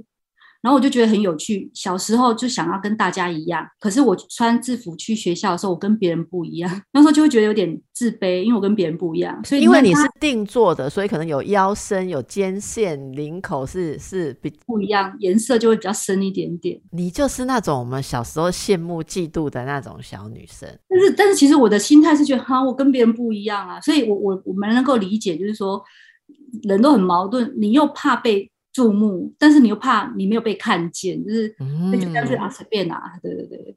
[0.68, 9.42] 然后我就觉得很有趣，小时候就想要跟大家一样，可是我穿制服去学校的时候，我跟别人不一样， 那时候就会觉得有点自卑，因为我跟别人不一样。
[9.46, 16.78] 所以因为你是定做的，所以可能有腰身、有肩线、领口是是比不一样，颜色就会比较深一点点。
[16.92, 20.68] 你就是那种我们小时候羡慕、嫉妒的那种小女生。
[20.90, 25.82] 但是但是其实我的心态是觉得，哈，我跟别人不一样啊，所以我我我们能够理解，就是说
[26.64, 28.52] 人都很矛盾，你又怕被。
[28.78, 31.56] 注目，但是你又怕你没有被看见，就是
[31.92, 33.76] 那就干脆啊随便啊，对对对。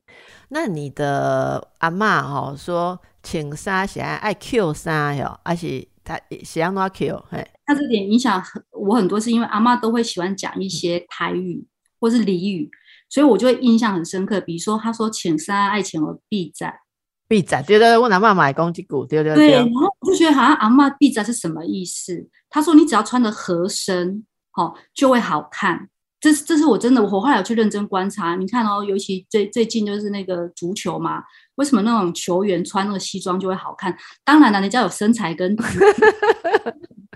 [0.50, 11.66] 那你的阿妈哈说，请杀喜爱爱 Q 杀哟，而且他喜欢多 Q，嘿，他这点影响我很多，是因为阿妈都会喜欢讲一些台语
[11.98, 12.68] 或是俚语，
[13.08, 14.38] 所以我就会印象很深刻。
[14.42, 16.78] 比如说，他说请杀爱请而必在
[17.26, 19.52] 必在，对对，我阿妈买公鸡骨，对对对。
[19.52, 22.28] 然后我就觉得好像阿妈必在是什么意思？
[22.50, 24.26] 他说你只要穿的合身。
[24.52, 25.88] 好，就会好看。
[26.20, 28.36] 这是这是我真的，我后来有去认真观察。
[28.36, 31.22] 你看哦，尤其最最近就是那个足球嘛，
[31.54, 33.96] 为什么那种球员穿那个西装就会好看？
[34.22, 35.56] 当然了，人家有身材跟，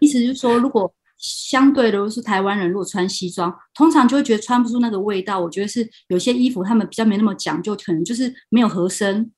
[0.01, 5.39] 意思就是说，如果相对的，如果是台湾人，如果穿西装，通常就会觉得穿不出那个味道。
[5.39, 9.31] 我觉得是有些衣服他们比较没那么讲究，可能就是没有合身，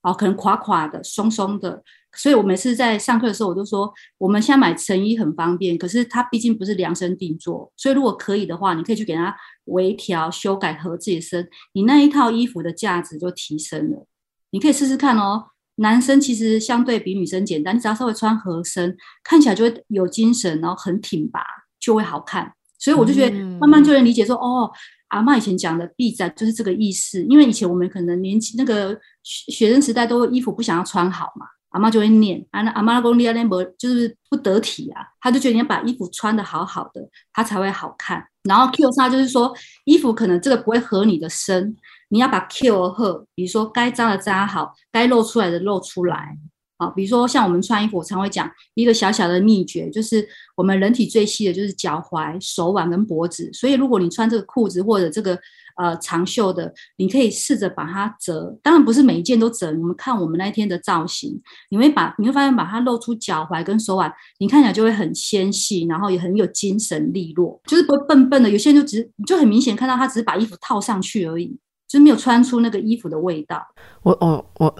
[0.00, 1.82] 哦，可能垮垮的、松松的。
[2.16, 9.34] 所以我每次在上课的时候，我都说，我们现在买成衣很方便，可是它毕竟不是量身定做，所以如果可以的话，你可以去给它
[9.66, 14.06] 微调、修改合自己身，你那一套衣服的价值就提升了。
[14.50, 15.46] 你可以试试看哦。
[15.76, 18.94] 男生其实相对比女生简单，你只要稍微穿合身，
[19.24, 21.40] 看起来就会有精神，然后很挺拔，
[21.78, 22.52] 就会好看。
[22.78, 24.70] 所以我就觉得慢慢就能理解说，哦，
[25.08, 27.24] 阿妈以前讲的“必在”就是这个意思。
[27.24, 28.92] 因为以前我们可能年轻那个
[29.22, 31.46] 学学生时代，都衣服不想要穿好嘛。
[31.70, 35.02] 阿妈就会念，啊，阿妈公你阿念不就是不得体啊？
[35.20, 38.24] 他就觉得你要把衣服穿的好好的，他才会好看。
[38.44, 39.54] 然后 Q 叉就是说，
[39.84, 41.76] 衣服可能这个不会合你的身，
[42.08, 46.38] 你要把 Q 和，比如说该扎的扎好，该露出来的露出来。
[46.78, 53.50] 啊，比如说像我们穿衣服，我常会讲一个小小的秘诀，就是我们人体最细的就是脚踝、手腕跟脖子。
[53.52, 55.38] 所以如果你穿这个裤子或者这个
[55.80, 59.68] 呃长袖的，你可以试着把它折，当然不是每一件都折。
[59.68, 61.40] 我们看我们那一天的造型，
[61.70, 68.50] 你会把你会发现把它露出脚踝跟手腕，你看起来就会很纤细，然后也很有精神利落，就是不会笨笨的。
[68.50, 71.58] 有些人就只就很明显看到他只是把衣服套上去而已。
[71.90, 73.60] 就没有穿出那个衣服的味道。
[74.04, 74.72] 我我我，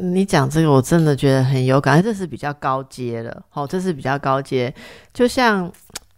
[0.00, 3.42] 你讲这个我真的觉得很有感，这是比较高阶了。
[3.50, 4.74] 好，这是比较高阶。
[5.12, 5.70] 就像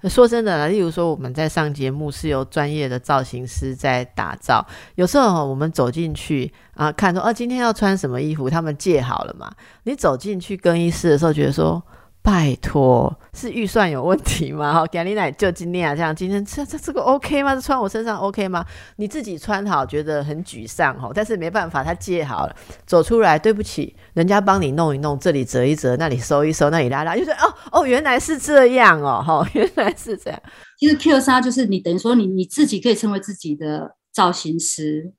[0.08, 9.50] 说真的，例如说我们在上节目是由专业的造型师在打造，有时候我们走进去啊，看说哦今天要穿什么衣服，他们借好了嘛。
[9.84, 11.82] 你走进去更衣室的时候，觉得说。
[12.26, 14.72] 拜托，是预算有问题吗？
[14.74, 17.54] 哈，给你奶就今天啊，这样今天这这这个 OK 吗？
[17.54, 18.66] 这穿我身上 OK 吗？
[18.96, 30.42] 你自己穿好觉得很沮丧哈，但是没办法，他借好了走出来，对不起，人家帮你弄一弄，这里折一折，那里收一收，那里拉拉，就是哦哦，原来是这样哦，哈， 原来是这样。
[30.80, 35.12] 其实 Q 纱就是你等于说你你自己可以成为自己的造型师，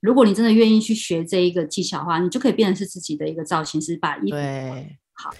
[0.00, 4.36] 如果你真的愿意去学这一个技巧的话，你就可以变成是自己的一个造型师，把衣服。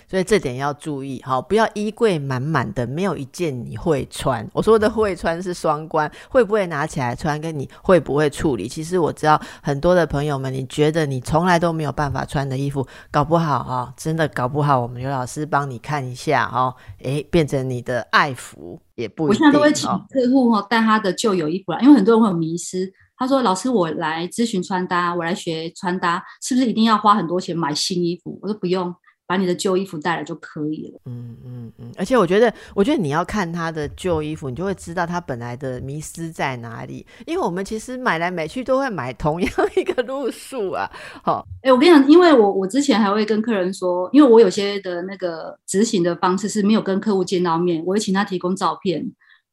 [0.09, 4.47] 所以这点要注意，好，不要衣柜满满的，没有一件你会穿。
[4.53, 8.67] 我说的会穿是双关，会不会拿起来穿，跟你会不会处理。
[8.69, 19.25] 其实我知道很多的朋友们，你觉得你从来都没有办法穿的衣服，搞不好哈，真的搞不好，我们刘老师帮你看一下哦，诶，变成你的爱服也不。
[19.27, 22.93] 我现在都会请客户哈带他的旧有衣服来，因为很多人会有迷失。
[23.17, 28.95] 他说：“老师，我来咨询穿搭，我来学穿搭，是不是一定要花很多钱买新衣服？”我说：“不用。”
[29.31, 31.01] 把你的旧衣服带来就可以了。
[31.05, 37.07] 嗯嗯嗯，而且我觉得，我觉得你要看他的旧衣服，你就会知道他本来的迷失在哪里。
[37.29, 40.91] 因为我们其实买来买去都会买同样一个路数啊。
[41.23, 49.01] 好，哎，我跟你讲，因为我我之前还会跟客人说，因为我有些的那个执行的方式是没有跟客户见到面，我会请他提供照片，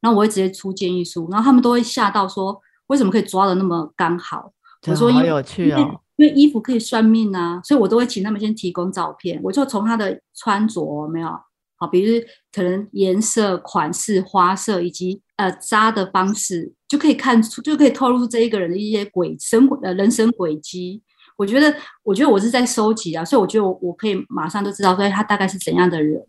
[0.00, 4.52] 然后我会直接出建议书，然后他们都会吓到说，为什么可以抓的那么刚好？
[4.88, 6.00] 我说好有趣哦。
[6.18, 11.28] 因为衣服可以算命啊，所以我都会请他们先提供照片，我就从他的穿着没有
[11.76, 12.20] 好，比如
[12.52, 21.00] 可能颜色、款式、花色以及呃扎的方式，就可以看出，就可以透露出这一个人的一些轨生呃人生轨迹。
[21.36, 26.20] 我觉得，我觉得我是在收集啊，所以我觉得我我可以马上都知道，所以他大概是怎样的人。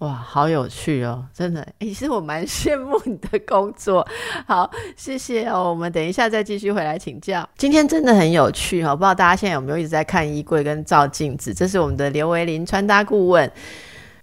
[0.00, 1.24] 哇，好有趣哦！
[1.34, 4.06] 真的，其实我蛮 羡慕你的工作。
[4.46, 5.68] 好，谢谢哦。
[5.68, 7.46] 我们等一下再继续回来请教。
[7.58, 11.52] 今天真的很有趣哈，不知道大家现在有没有一直在看衣柜跟照镜子？
[11.52, 13.50] 这是我们的刘维林穿搭顾问。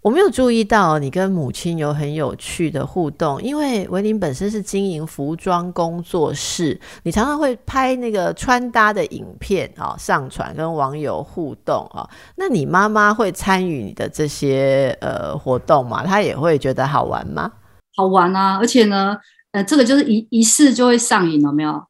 [0.07, 12.09] 我没有注意到你跟母亲有很有趣的互动，因为维林本身是经营服装工作室，你常常会拍那个穿搭的影片啊，上传跟网友互动啊。
[12.37, 16.05] 那你妈妈会参与你的这些呃活动吗？
[16.05, 17.51] 她也会觉得好玩吗？
[17.97, 18.57] 好玩啊！
[18.59, 19.17] 而且呢，
[19.51, 21.83] 呃，这个就是一一试就会上瘾，有没有？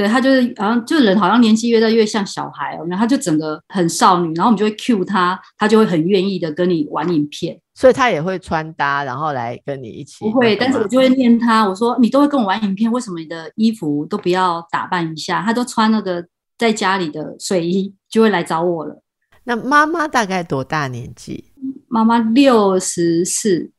[0.00, 10.24] 对他就是好像就人好像年纪越大越像小孩，然后他就整个很少女，然后我们就会 cue 他，他就会很愿意的跟你玩影片，所以他也会穿搭，然后来跟你一起。
[10.24, 15.42] 不会，但是我就会念他，我说你都会跟我玩影片，为什么你的衣服都不要打扮一下？
[15.42, 16.24] 他都穿那个
[16.56, 19.02] 在家里的睡衣，就会来找我了。
[19.44, 21.52] 那妈妈大概多大年纪？
[21.88, 23.70] 妈妈六十四。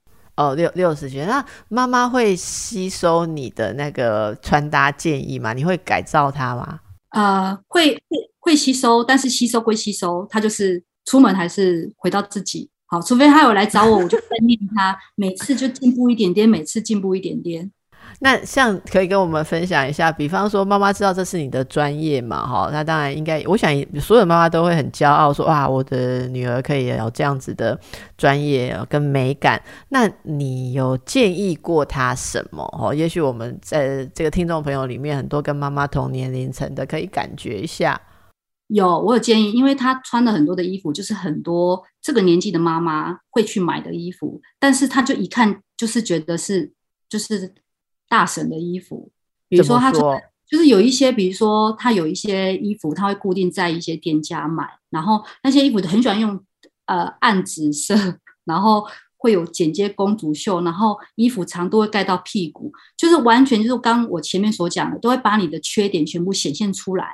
[0.41, 5.53] 哦，六六十岁，那妈妈会吸收你的那个穿搭建议吗？
[5.53, 6.79] 你会改造她吗？
[7.11, 12.67] 呃，会会会吸收，但是吸收归吸收，她就是出门还是回到自己。
[12.87, 17.71] 好，除非她有来找我，我就 在念她，每次就进步一点点，每次进步一点点。
[18.23, 22.45] 那像可以跟我们分享一下，比方说妈妈知道这是你的专业嘛？
[22.45, 27.79] 哈，那当然应该，我想所有妈妈都会很骄傲，说哇，我的女儿可以有这样子的
[28.15, 29.59] 专业跟美感。
[29.89, 32.63] 那你有建议过她什么？
[32.79, 37.99] 哦，也许我们在这个听众朋友里面，很多跟妈妈同年龄层的，可以感觉一下。
[38.67, 46.71] 有，我有建议，因为她穿的很多的衣服，就是很多这个年纪的妈妈会去买的衣服，但是她就一看就是觉得是
[47.09, 47.51] 就是。
[48.11, 49.09] 大神的衣服，
[49.47, 56.37] 比如说他就是有一些，比如说他有一些衣服，他会固定在一些店家买，然后那些衣服很喜欢用
[56.87, 57.95] 呃暗紫色，
[58.43, 67.05] 然后会有剪接公主袖，然后衣服长度会盖到屁股，就是完全就是刚我前面所讲的，都会把你的缺点全部显现出来，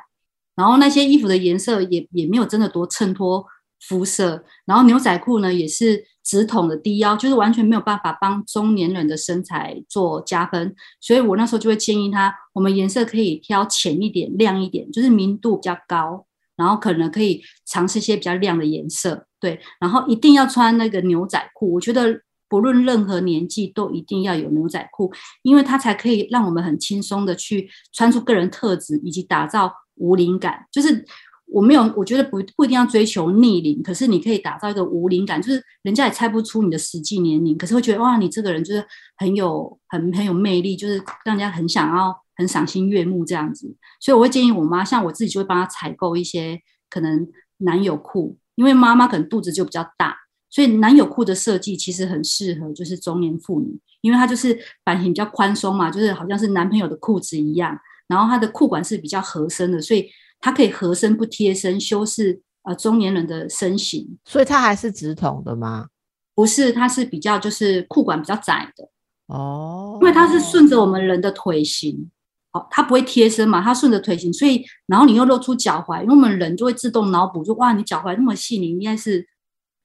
[0.56, 3.46] 然后那些衣服的颜色也也没有真的多衬托
[3.88, 6.06] 肤色，然后牛仔裤呢也是。
[6.28, 16.26] 直筒的低腰就是完全没有办法帮中年人的身材做加分，所以我那时候就会建议他，我们颜色可以挑浅一点、亮一点，就是明度比较高。
[16.58, 21.72] 然后可能可以尝试一些比较亮的颜色，对，然后一定要穿那个牛仔裤。
[21.72, 22.20] 我觉得
[22.50, 25.14] 不论任何年纪都一定要有牛仔裤，
[25.44, 30.66] 因为它才可以让我们很轻松的去穿出个人特质，以及打造无灵感。
[30.72, 31.06] 就是
[31.48, 38.86] 我没有，我觉得不不一定要追求逆龄，可是你可以打造一个无龄感，就是人家也猜不出你的实际年龄，可是会觉得哇，你这个人就是
[39.18, 42.16] 很有很很有魅力，就是让人家很想要。
[42.40, 47.28] 很赏心悦目这样子，所以我会建议我妈，像我自己就会帮她采购一些可能
[47.58, 50.16] 男友裤，因为妈妈可能肚子就比较大，
[50.48, 57.76] 所以男友裤的设计其实很适合就是中年妇女，因为它就是版型比较宽松嘛，就是好像是男朋友的裤子一样，
[58.08, 60.08] 然后它的裤管是比较合身的，所以
[60.40, 64.18] 它可以合身不贴身，修饰呃中年人的身形。
[64.26, 65.88] 所以它还是直筒的吗？
[66.36, 68.88] 不是，它是比较就是裤管比较窄的
[69.28, 72.10] 哦，因为它是顺着我们人的腿型。
[72.54, 73.62] 好它不会贴身嘛？
[73.62, 79.28] 它顺着腿型，所以然后你又露出脚踝，因为我们人就会自动脑补，就哇，你脚踝那么细，你应该是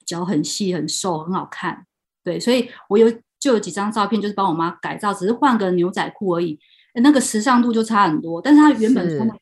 [0.07, 1.87] 脚很细、很瘦、很好看。
[2.23, 6.57] 对，所以我有就有几张照片，就是帮我妈改造，只是换个牛仔裤而已，
[7.03, 8.41] 那个时尚度就差很多。
[8.41, 9.35] 但是它原本穿的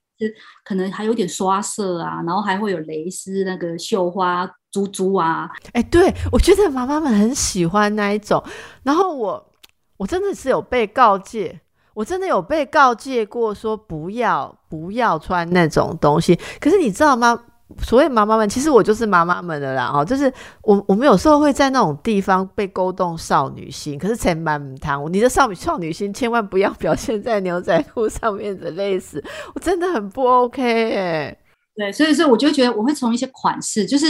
[0.65, 5.51] 可能还有点刷色啊，然后还会有蕾丝、那个绣花、珠珠啊。
[5.73, 8.43] 哎，对我觉得妈妈们很喜欢那一种。
[8.83, 9.53] 然后我
[9.97, 11.61] 我真的是有被告诫。
[11.93, 16.39] 我真的有被告诫过，说不要不要穿那种东西。
[16.61, 17.43] 可是你知道吗？
[17.83, 19.91] 所谓妈妈们，其实我就是妈妈们的啦。
[19.95, 23.99] 哦，就是我我们有时候会在那种地方被勾动少女心。
[23.99, 29.23] 可是千万不谈，你的少女少女心千万不要表现在牛仔裤上面的类似，
[29.55, 30.63] 我真的很不 OK
[30.97, 31.37] 哎。
[31.77, 34.07] 对，所以说我就觉得我会从一些款式，就是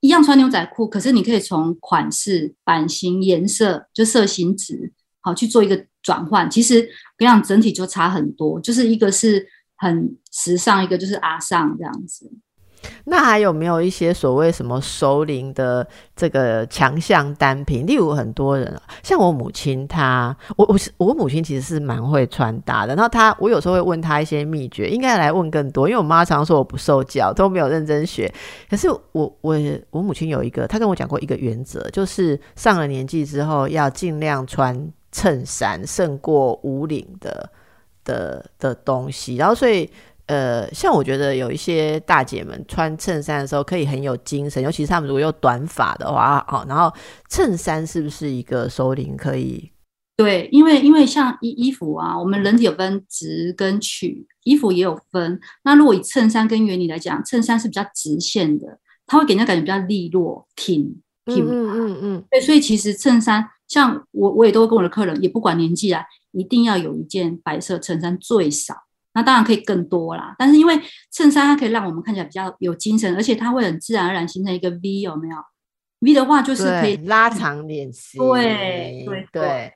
[0.00, 5.84] 一样穿牛仔裤，可是你可以从款式、版型、颜色，就色型值，好去做一个。
[6.02, 6.80] 转换其实
[7.16, 9.46] 跟你讲，整体就差很多，就是一个是
[9.76, 12.28] 很时尚，一个就是阿尚这样子。
[13.04, 17.86] 那还有没有一些所谓什么熟龄的这个强项单品？
[17.86, 22.94] 例如很多人，像我母亲，她我我是我母亲其实是蛮会穿搭的。
[22.94, 28.32] 然后她，我有时候会问她一些秘诀，应该来问更多，因为我妈常说我不受教，都没有认真学。
[28.70, 29.56] 可是我我
[29.90, 34.92] 我母亲有一个，她跟我讲过一个原则，就是上了年纪之后要尽量穿。
[35.14, 37.50] 衬衫胜过无领的
[38.02, 39.86] 的的东西，然后所以
[40.26, 46.92] 呃，像我觉得有一些大姐们穿衬衫的时候可以很有精神，尤其是她们如果有短发的话，好，然后
[47.28, 49.70] 衬衫是不是一个收领可以？
[50.16, 55.40] 对，因为因为像衣衣服啊，我们人体有分直跟曲，衣服也有分。
[55.64, 61.44] 那如果以衬衫跟原理来讲，衬衫是比较直线的，它会给人家感觉比较利落、挺挺。
[61.44, 62.24] 嗯嗯嗯。
[62.30, 63.44] 对，所以其实衬衫。
[63.66, 68.74] 像我，我也都会跟我的客人，也不管年纪啊，一定要有一件白色衬衫最少。
[69.14, 75.36] 那当然可以更多啦，但是因为衬衫它可以让我们看起来比较有精神，而且它会很自然而然形成一个 V，有没有
[76.00, 78.20] ？V 的话就是可以拉长脸型。
[78.20, 79.72] 对对对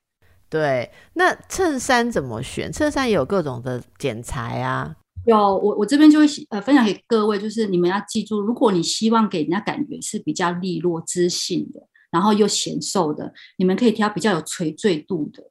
[0.48, 0.90] 对。
[1.14, 2.72] 那衬衫怎么选？
[2.72, 4.94] 衬衫也有各种的剪裁啊。
[5.24, 11.80] 有，我我这边就会呃分享给各位，就是你们要记住，如果你希望给人家感觉是比较利落、知性的。
[12.08, 15.42] 然后又显瘦的，你们可以挑比较有垂坠度的。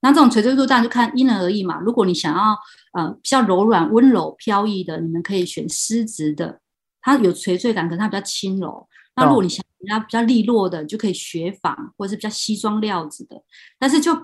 [0.00, 1.78] 那这种垂坠度当然就看因人而异嘛。
[1.80, 2.56] 如果你想要
[2.92, 6.60] 呃比较柔软、温柔、飘逸的，你们可以选丝质的，
[7.00, 8.86] 它有垂坠感，可能它比较轻柔。
[9.16, 13.36] 那如果你想要比较利落的，就可以雪纺或者是比较西装料子的。
[13.78, 14.16] 但是就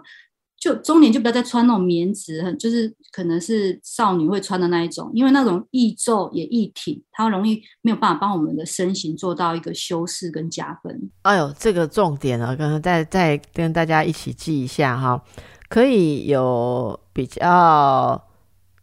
[0.58, 11.10] 就中年就不要再穿那种棉质，就是可能是少女会穿的那一种，因为那种易皱也易挺，它容易没有办法帮我们的身形做到一个修饰跟加分。
[11.22, 15.22] 哎呦，这个重点啊，刚刚再再跟大家一起记一下哈，
[15.68, 18.22] 可以有比较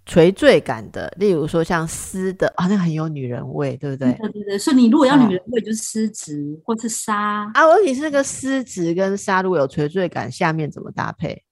[0.05, 4.11] 垂坠感的，例如说像丝的，好像很有女人味，对不对？
[4.13, 7.67] 对对对，所以你如果要女人味，就是丝质或是纱啊。
[7.67, 11.43] 问题是那个丝质跟纱如果有垂坠感，下面怎么搭配？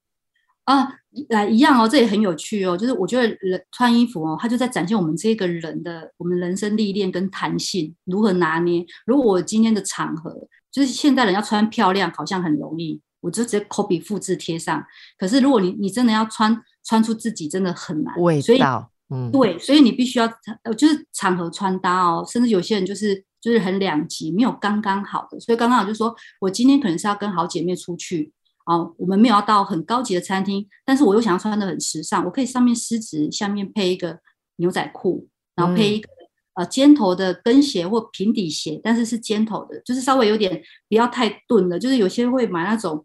[0.66, 0.88] 啊，
[1.30, 2.78] 来一样哦，这也很有趣哦。
[2.78, 8.86] 就是我觉得人穿衣服哦，它就在展现我们这个人的我们人生历练跟弹性如何拿捏。
[9.06, 10.32] 如果我今天的场合
[10.72, 14.84] 就是现代人要穿漂亮，好像很容易，我就直接 copy 复制贴上。
[15.18, 18.14] 可是如果你你真的要穿穿出自己，真的很难。
[18.20, 20.26] 味道，嗯，对，所以你必须要
[20.64, 22.26] 呃，就是场合穿搭哦。
[22.28, 25.40] 甚至有些人就是就是很两极，没有刚刚好的。
[25.40, 28.34] 所以刚刚好就说我今天可能是要跟好姐妹出去。
[28.68, 34.20] 哦，我们没有要到很高级的餐厅，但是我又想要穿的很时尚，我可以上面丝质，下面配一个
[34.58, 36.08] 牛仔裤，然后配一个
[36.54, 43.04] 呃尖头的跟鞋或平底鞋，但是是尖头的，就是稍微有点不要太钝的，就是有些会买那种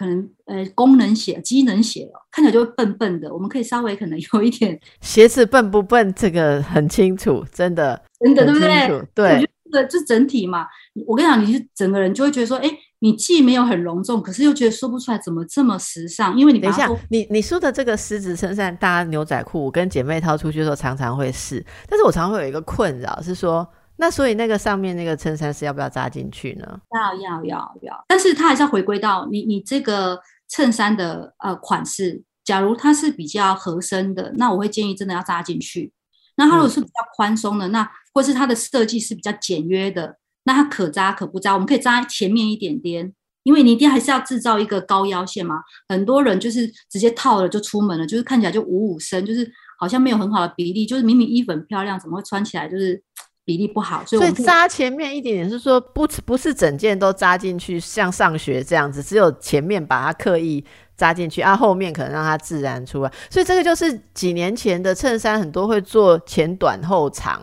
[0.00, 3.30] 可能呃功能鞋、机能鞋哦，看起来就会笨笨的。
[3.30, 9.08] 我们可以稍微可能有一点鞋子笨不笨，这个很清楚，真的真的对不对？
[9.14, 10.66] 对，这这整体嘛，
[11.06, 12.70] 我跟你讲，你是整个人就会觉得说，哎，
[13.00, 23.68] 你既没有很隆重，可是又觉得说不出来怎么这么时尚，因为你等一下，你你说的这个狮子衬衫搭牛仔裤，我跟姐妹套出去的时候常常会试，但是我常常会有一个困扰是说。
[24.00, 26.80] 那所以那个上面那个衬衫是要不要扎进去呢？
[26.94, 32.22] 要要要要，但是它还是要回归到你你这个衬衫的呃款式。
[32.42, 35.92] 假如它是比较合身的，那我会建议真的要扎进去。
[36.36, 45.56] 那它如果是比较宽松的，那或是它的设计是比较简约的，那它可扎可不扎，我们可以扎前面一点点，因为你一定还是要制造一个高腰线嘛。
[45.90, 49.46] 很多人就是直接套了就出门了，就是看起来就五五身，就是
[49.78, 53.02] 好像没有很好的比例，就是明明衣服很漂亮，怎么会穿起来就是？
[53.50, 60.64] 比例不好，所以扎前面一点点是说不不是整件都扎进去，像上学这样子，只有前面把它刻意
[60.96, 63.12] 扎进去，啊，后面可能让它自然出来。
[63.28, 67.42] 所以这个就是几年前的衬衫很多会做前短后长，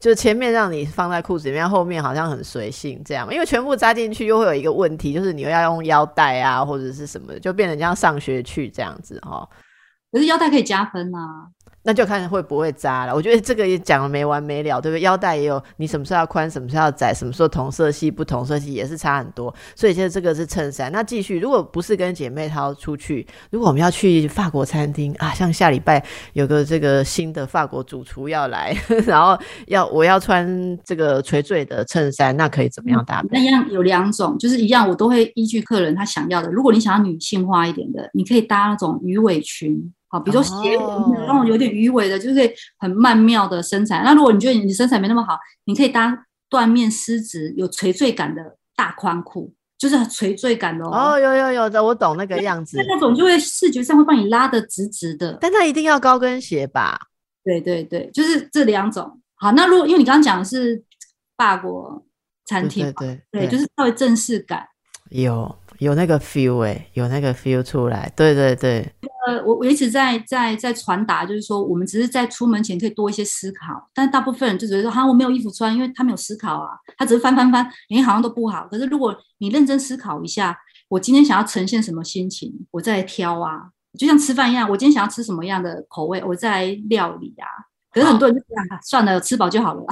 [0.00, 3.30] 就前面让你放在裤子里面，后面好像很随性这样。
[3.30, 9.46] 因为全部扎进去又会有一个问题，就是你又要用腰带啊或者是什么，就变成像上学去这样子哈。
[10.10, 11.48] 可是腰带可以加分啊。
[11.84, 13.14] 那就看会不会扎了。
[13.14, 15.00] 我觉得这个也讲了没完没了，对不对？
[15.00, 19.52] 腰带也有，你什么时候要宽，什么时候要窄，什么时候同色系不同色系也是差很多。
[19.74, 20.90] 所以现在这个是衬衫。
[20.92, 26.04] 那继续，如果不是跟姐妹淘出去，如果我们要去法国餐厅啊，像下礼拜
[26.34, 33.28] 有个这个新的法国主厨要来， 然后要我要穿这个垂坠的衬衫，那可以怎么样搭配？
[33.32, 36.50] 那样有两种，就是一样，我都会依据客人他想要的。
[36.50, 39.92] 如果你想要女性化一点的，你可以搭那种鱼尾裙。
[40.12, 44.02] 好，比如说斜纹的那种有点鱼尾的，就是很曼妙的身材。
[44.04, 51.12] 那如果你觉得你身材没那么好，你可以搭缎面丝质有垂坠感的大宽裤，就是垂坠感的哦。
[51.14, 52.76] 哦，有有有的，我懂那个样子。
[52.86, 57.00] 那种就会视觉上会帮你拉的直直的，但它一定要高跟鞋吧？
[57.42, 59.18] 对对对，就是这两种。
[59.36, 60.84] 好，那如果因为你刚刚讲的是
[61.38, 62.04] 法国
[62.44, 64.66] 餐厅，对对对，就是稍微正式感。
[65.08, 68.10] 有有那个 feel 哎，有那个 feel 出来。
[68.16, 68.88] 对对对。
[69.26, 78.66] 呃，我我一直在在在传达，就是说，我们只是在出门前可以多一些思考，但大部分人就觉得说，哈，我没有衣服穿，因为他没有思考啊，他只是翻翻翻，你，好像都不好。
[78.70, 80.56] 可是如果你认真思考一下，
[80.88, 87.46] 我今天想要呈现什么心情，我再挑啊，就像吃饭一样，我今天想要吃什么样的口味，我再料理啊。
[87.92, 89.84] 可是很多人就这样，算了，吃饱就好了。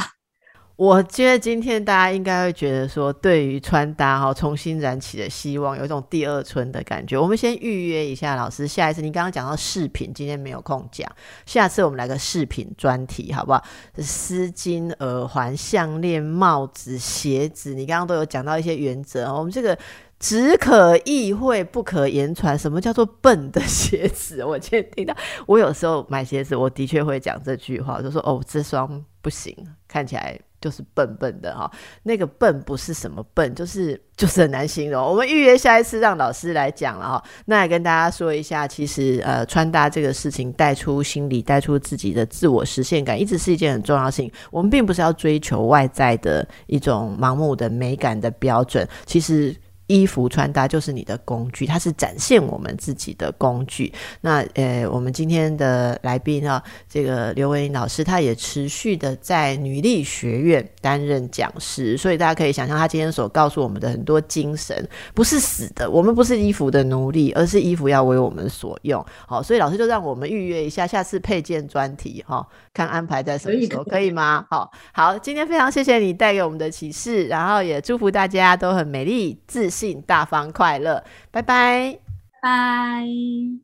[0.81, 7.19] 我觉得今天大家应该会觉得说，对于穿搭哈重新燃起的希望，有一种第二春的感觉。
[7.19, 11.07] 我们先预约一下老师，下一次你刚刚讲到饰品，今天没有空讲，
[11.45, 13.63] 下次我们来个饰品专题好不好？
[13.99, 19.31] 丝巾、耳环、项链、帽子、鞋子，你刚刚都有讲到一些原则。
[19.35, 19.79] 我们这个
[20.19, 22.59] 只可意会，不可言传。
[22.59, 24.43] 什么叫做笨的鞋子？
[24.43, 25.15] 我今天听到，
[25.47, 29.55] 我有时候买鞋子，我的确会讲这句话，就说哦，这双不行，
[29.87, 30.41] 看起来。
[30.61, 31.71] 就是笨笨的哈，
[32.03, 35.05] 那个笨不是什么笨，就是就是很难形容。
[35.05, 44.31] 我们预约下一次让老师来讲了哈，那也跟大家说一下，其实呃穿搭这个事情带出心理，带出自己的自我实现感，一直是一件很重要的事情。
[44.51, 49.57] 我们并不是要追求外在的一种盲目的美感的标准，其实。
[49.91, 53.93] 衣服穿搭就是你的工具，它是展现我们自己的工具。
[54.21, 69.05] 那呃，我们今天的来宾呢，这个刘文英老师，他也持续的在女力学院担任讲师，所以大家可以想象，他今天所告诉我们的很多精神，不是死的，我们不是衣服的奴隶，而是衣服要为我们所用。
[69.27, 74.47] 好，所以老师就让我们预约一下下次配件专题，哈，看安排在什么时候，可以吗？
[74.49, 79.80] 好，好，今天非常谢谢你带给我们的启示，然后也祝福大家都很美丽自信。
[80.03, 81.99] 大方快乐，拜拜，
[82.43, 83.61] 拜。